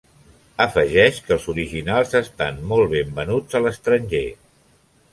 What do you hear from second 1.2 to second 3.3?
que els originals estan molt ben